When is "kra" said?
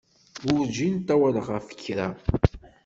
1.81-2.07